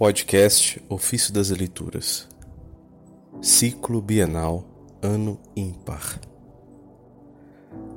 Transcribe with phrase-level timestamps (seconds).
[0.00, 2.26] Podcast Ofício das Leituras
[3.42, 4.64] Ciclo Bienal
[5.02, 6.18] Ano Ímpar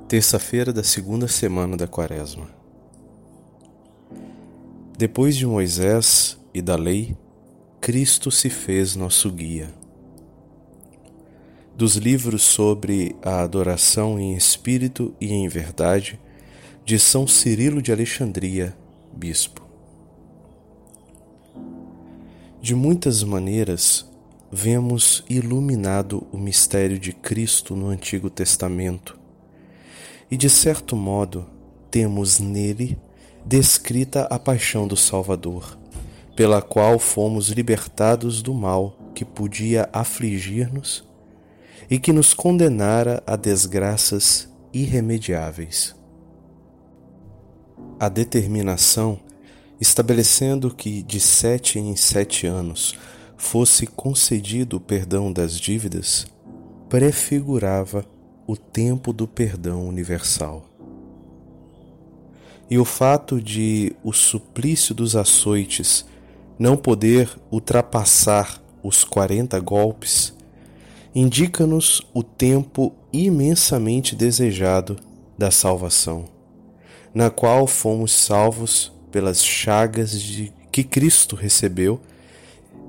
[0.10, 2.50] Terça-feira da segunda semana da Quaresma
[4.98, 7.16] Depois de Moisés e da lei,
[7.80, 9.74] Cristo se fez nosso guia.
[11.74, 16.20] Dos livros sobre a adoração em espírito e em verdade,
[16.84, 18.76] de São Cirilo de Alexandria,
[19.16, 19.63] Bispo.
[22.64, 24.10] De muitas maneiras,
[24.50, 29.20] vemos iluminado o mistério de Cristo no Antigo Testamento,
[30.32, 31.46] e de certo modo
[31.92, 32.98] temos nele
[33.46, 35.78] descrita a paixão do Salvador,
[36.38, 41.06] pela qual fomos libertados do mal que podia afligir-nos
[41.90, 45.94] e que nos condenara a desgraças irremediáveis.
[48.00, 49.20] A determinação
[49.84, 52.96] estabelecendo que de sete em sete anos
[53.36, 56.26] fosse concedido o perdão das dívidas,
[56.88, 58.06] prefigurava
[58.48, 60.64] o tempo do perdão universal.
[62.70, 66.06] E o fato de o suplício dos açoites
[66.58, 70.34] não poder ultrapassar os quarenta golpes
[71.14, 74.96] indica-nos o tempo imensamente desejado
[75.38, 76.24] da salvação,
[77.14, 82.02] na qual fomos salvos pelas chagas de que Cristo recebeu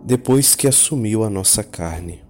[0.03, 2.23] depois que assumiu a nossa carne.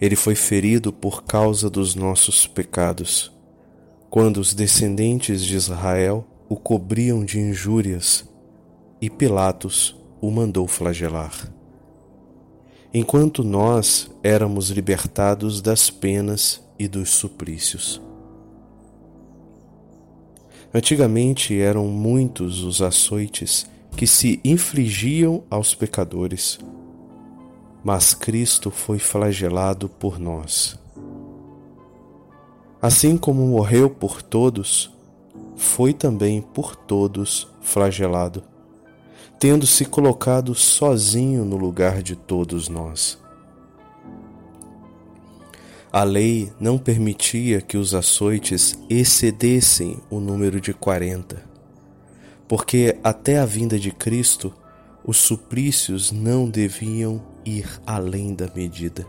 [0.00, 3.30] Ele foi ferido por causa dos nossos pecados,
[4.10, 8.28] quando os descendentes de Israel o cobriam de injúrias
[9.00, 11.52] e Pilatos o mandou flagelar.
[12.92, 18.09] Enquanto nós éramos libertados das penas e dos suplícios.
[20.72, 26.60] Antigamente eram muitos os açoites que se infligiam aos pecadores,
[27.82, 30.78] mas Cristo foi flagelado por nós.
[32.80, 34.90] Assim como morreu por todos,
[35.56, 38.44] foi também por todos flagelado,
[39.40, 43.18] tendo se colocado sozinho no lugar de todos nós.
[45.92, 51.42] A lei não permitia que os açoites excedessem o número de quarenta,
[52.46, 54.54] porque até a vinda de Cristo
[55.04, 59.04] os suplícios não deviam ir além da medida.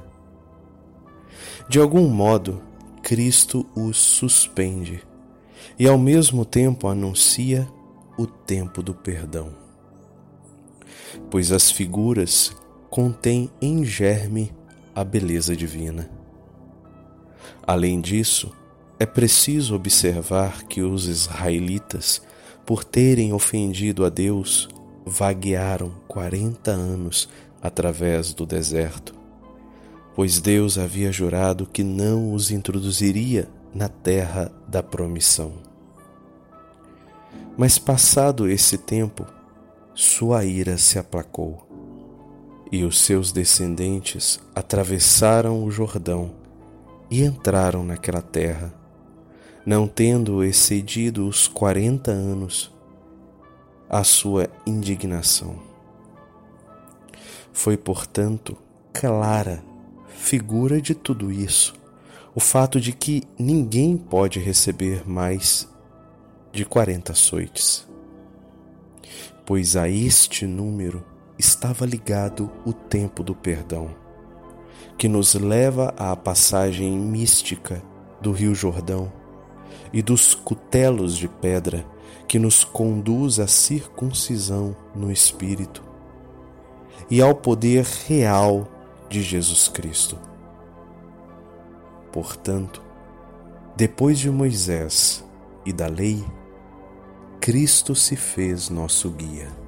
[1.70, 2.64] De algum modo,
[3.03, 5.03] Cristo os suspende
[5.78, 7.68] e ao mesmo tempo anuncia
[8.18, 9.53] o tempo do perdão.
[11.30, 12.56] Pois as figuras
[12.90, 14.52] contêm em germe
[14.96, 16.21] a beleza divina.
[17.66, 18.52] Além disso,
[19.00, 22.22] é preciso observar que os israelitas,
[22.66, 24.69] por terem ofendido a Deus,
[25.06, 27.28] vaguearam quarenta anos
[27.62, 29.16] através do deserto,
[30.16, 35.53] pois Deus havia jurado que não os introduziria na terra da promissão.
[37.58, 39.25] Mas passado esse tempo,
[39.96, 41.68] sua ira se aplacou,
[42.72, 46.41] e os seus descendentes atravessaram o Jordão
[47.12, 48.74] e entraram naquela terra,
[49.66, 52.72] não tendo excedido os quarenta anos,
[53.90, 55.60] a sua indignação.
[57.52, 58.58] Foi, portanto,
[58.94, 59.62] clara
[60.08, 61.74] figura de tudo isso
[62.34, 65.68] o fato de que ninguém pode receber mais
[66.52, 67.86] de quarenta açoites,
[69.46, 71.04] pois a este número
[71.38, 73.94] estava ligado o tempo do perdão
[75.02, 77.82] que nos leva à passagem mística
[78.22, 79.12] do Rio Jordão
[79.92, 81.84] e dos cutelos de pedra
[82.28, 85.82] que nos conduz à circuncisão no Espírito
[87.10, 88.68] e ao poder real
[89.10, 90.20] de Jesus Cristo.
[92.12, 92.80] Portanto,
[93.76, 95.26] depois de Moisés
[95.66, 96.24] e da lei,
[97.40, 99.61] Cristo se fez nosso guia.